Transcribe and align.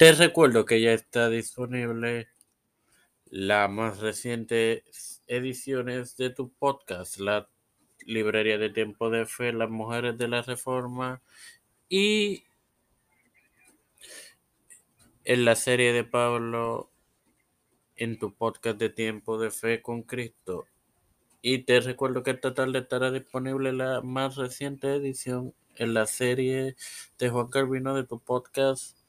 Te 0.00 0.12
recuerdo 0.12 0.64
que 0.64 0.80
ya 0.80 0.94
está 0.94 1.28
disponible 1.28 2.28
la 3.26 3.68
más 3.68 3.98
reciente 4.00 4.82
ediciones 5.26 6.16
de 6.16 6.30
tu 6.30 6.50
podcast, 6.54 7.18
la 7.18 7.50
librería 8.06 8.56
de 8.56 8.70
tiempo 8.70 9.10
de 9.10 9.26
fe, 9.26 9.52
las 9.52 9.68
mujeres 9.68 10.16
de 10.16 10.26
la 10.26 10.40
reforma 10.40 11.20
y 11.90 12.44
en 15.24 15.44
la 15.44 15.54
serie 15.54 15.92
de 15.92 16.04
Pablo 16.04 16.90
en 17.94 18.18
tu 18.18 18.34
podcast 18.34 18.78
de 18.78 18.88
tiempo 18.88 19.38
de 19.38 19.50
fe 19.50 19.82
con 19.82 20.02
Cristo. 20.02 20.64
Y 21.42 21.64
te 21.64 21.78
recuerdo 21.78 22.22
que 22.22 22.30
esta 22.30 22.54
tarde 22.54 22.78
estará 22.78 23.10
disponible 23.10 23.74
la 23.74 24.00
más 24.00 24.36
reciente 24.36 24.94
edición 24.94 25.52
en 25.76 25.92
la 25.92 26.06
serie 26.06 26.74
de 27.18 27.28
Juan 27.28 27.48
Carvino 27.48 27.94
de 27.94 28.04
tu 28.04 28.18
podcast 28.18 28.99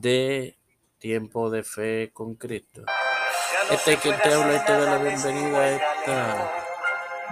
de 0.00 0.58
Tiempo 0.98 1.50
de 1.50 1.62
Fe 1.62 2.10
con 2.12 2.34
Cristo. 2.34 2.82
Este 3.70 3.92
es 3.92 4.00
quien 4.00 4.16
te 4.20 4.34
habla 4.34 4.56
y 4.56 4.66
te 4.66 4.72
da 4.72 4.96
la 4.96 4.98
bienvenida 4.98 5.58
a 5.58 5.70
esta 5.70 6.52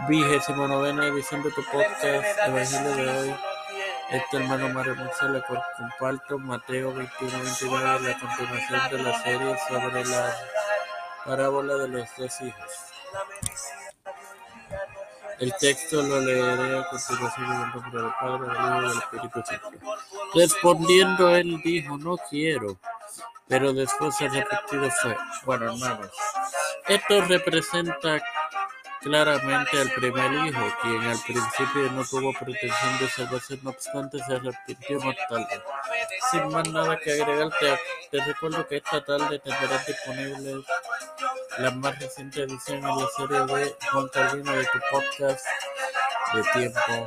vigésima 0.09 0.69
novena 0.69 1.09
edición 1.09 1.43
de 1.43 1.51
tu 1.51 1.63
podcast 1.65 2.39
Evangelio 2.47 2.97
de 2.97 3.19
hoy. 3.19 3.35
Este 4.11 4.37
hermano 4.37 4.69
Mario 4.69 4.95
Monsalve 4.95 5.43
comparto 5.77 6.39
Mateo 6.39 6.95
21, 6.95 7.43
29, 7.43 8.09
la 8.09 8.19
continuación 8.19 8.91
de 8.91 9.03
la 9.03 9.23
serie 9.23 9.57
sobre 9.69 10.05
la 10.05 10.37
parábola 11.25 11.77
de 11.79 11.89
los 11.89 12.09
dos 12.17 12.41
hijos. 12.43 12.71
El 15.43 15.53
texto 15.57 16.01
lo 16.01 16.21
leeré 16.21 16.79
a 16.79 16.89
continuación 16.89 17.47
en 17.47 17.63
el 17.63 17.71
nombre 17.71 18.01
del 18.01 18.13
Padre, 18.21 18.47
del 18.47 18.65
Hijo 18.65 18.81
del 18.81 18.99
Espíritu 18.99 19.43
Santo. 19.45 19.71
Respondiendo 20.37 21.35
él 21.35 21.61
dijo, 21.65 21.99
no 21.99 22.17
quiero, 22.31 22.79
pero 23.49 23.73
después 23.73 24.21
el 24.21 24.33
repetido 24.33 24.89
fue, 25.03 25.17
bueno 25.45 25.73
hermanos, 25.73 26.13
esto 26.87 27.23
representa 27.23 28.23
claramente 29.01 29.81
al 29.81 29.91
primer 29.91 30.33
hijo, 30.47 30.61
quien 30.81 31.03
al 31.03 31.19
principio 31.19 31.91
no 31.91 32.05
tuvo 32.05 32.33
pretensión 32.33 32.99
de 33.01 33.09
salvación, 33.09 33.61
no 33.65 33.71
obstante 33.71 34.19
se 34.21 34.35
arrepintió 34.35 35.01
más 35.01 35.17
tarde. 35.29 35.61
Sin 36.31 36.49
más 36.53 36.69
nada 36.69 36.97
que 36.99 37.21
agregar, 37.21 37.51
te, 38.11 38.25
recuerdo 38.25 38.67
que 38.69 38.77
esta 38.77 39.05
tarde 39.05 39.41
tendrás 39.41 39.87
disponible 39.87 40.63
la 41.63 41.71
más 41.71 41.97
reciente 41.97 42.43
edición 42.43 42.79
en 42.79 42.99
la 42.99 43.07
serie 43.17 43.41
de 43.41 43.77
Juan 43.93 44.09
Calvino 44.09 44.53
de 44.53 44.65
tu 44.65 44.81
podcast 44.91 45.47
de 46.35 46.43
tiempo 46.43 47.07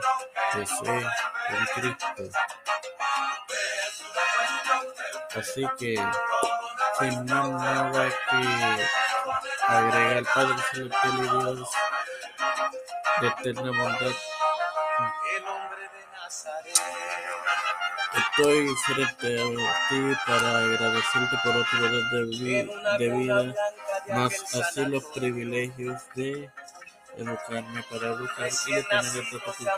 de 0.53 0.65
fe 0.65 1.07
en 1.49 1.65
Cristo. 1.75 2.39
Así 5.35 5.67
que, 5.77 6.01
sin 6.99 7.25
más 7.25 7.49
nada 7.49 8.09
que 8.29 8.87
agregar, 9.67 10.23
Padre 10.33 10.55
Celestial 10.71 11.13
y 11.17 11.21
Dios 11.21 11.69
de 13.19 13.27
eterna 13.27 13.83
bondad. 13.83 14.15
Estoy 18.17 18.67
frente 18.85 19.41
a 19.41 19.89
ti 19.89 20.17
para 20.25 20.57
agradecerte 20.59 21.37
por 21.43 21.57
otro 21.57 21.89
día 21.89 22.63
de, 22.63 22.97
de 22.99 23.09
vida, 23.09 23.53
más 24.09 24.55
así 24.55 24.85
los 24.85 25.03
privilegios 25.05 26.01
de 26.15 26.49
educarme 27.17 27.83
para 27.89 28.07
educar 28.07 28.49
y 28.67 28.73
de 28.73 28.83
tener 28.83 29.15
el 29.15 29.29
protocolo 29.29 29.71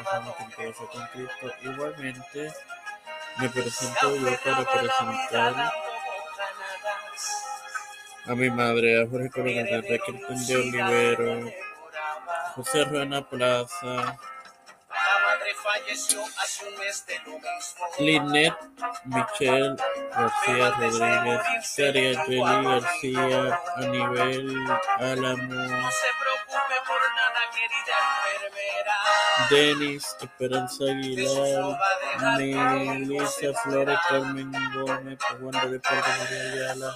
que 0.58 0.74
con 0.74 1.08
Cristo. 1.08 1.52
Igualmente, 1.64 2.54
me 3.40 3.50
presento 3.50 4.16
yo 4.16 4.38
para 4.44 4.72
presentar 4.72 5.74
a 8.26 8.36
mi 8.36 8.50
madre, 8.50 9.02
a 9.02 9.08
Jorge 9.08 9.30
Coronel, 9.30 9.84
Raquel 9.90 10.46
de 10.48 10.56
Olivero, 10.56 11.52
José 12.56 12.84
Ruena 12.84 13.28
Plaza, 13.30 14.18
Linet 18.00 18.54
Michelle 19.06 19.76
García 20.12 20.72
Rodríguez, 20.72 21.42
Seria 21.64 22.24
Jelly 22.26 22.64
García, 22.64 23.62
Anibel 23.76 24.56
Álamo, 25.00 25.90
Denis 29.50 30.16
Esperanza 30.22 30.84
Aguilar, 30.86 31.80
Melissa 32.38 33.54
Flores, 33.64 34.00
Carmen 34.10 34.52
Gómez, 34.74 35.18
Juan 35.40 35.72
de 35.72 35.80
Puerto 35.80 36.10
María 36.20 36.52
Ayala, 36.52 36.96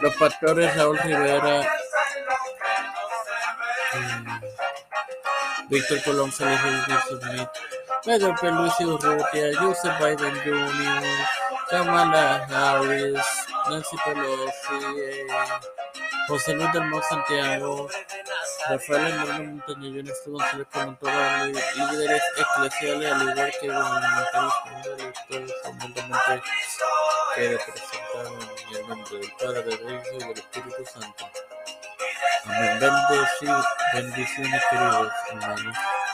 los 0.00 0.16
pastores 0.16 0.76
Raúl 0.76 0.98
Rivera, 0.98 1.79
Víctor 5.70 6.02
Colón 6.02 6.32
Félix 6.32 7.06
Smith, 7.08 7.48
Pedro 8.04 8.34
Pelusi 8.40 8.84
Urrutia, 8.84 9.56
Joseph 9.56 9.98
Biden 10.00 10.34
Jr., 10.42 11.02
Kamala 11.70 12.44
Harris, 12.50 13.24
Nancy 13.68 13.96
Pelosi, 14.04 14.98
eh, 14.98 15.26
José 16.26 16.54
Luis 16.54 16.72
del 16.72 16.84
Mo 16.86 17.00
Santiago, 17.08 17.88
Rafael 18.68 19.12
Hernández 19.12 19.64
Ernesto 19.68 20.30
González 20.32 20.66
como 20.72 20.96
todos 20.96 21.48
los 21.48 21.92
líderes 21.92 22.22
eclesiales, 22.36 23.12
al 23.12 23.30
igual 23.30 23.52
que 23.60 23.66
gubernamentales, 23.68 24.54
todos 25.28 25.52
fundamentalmente 25.62 26.50
que 27.36 27.48
representaron 27.48 28.42
en 28.42 28.76
el 28.76 28.88
nombre 28.88 29.18
del 29.18 29.32
Padre, 29.38 29.62
del 29.62 29.94
Hijo 29.94 30.14
y 30.14 30.18
del 30.18 30.38
Espíritu 30.38 30.84
Santo. 30.84 31.49
Hanggang 32.44 32.80
then, 32.80 32.94
the 33.10 33.20
sea, 33.36 33.52
then 33.92 34.06
the. 34.16 35.99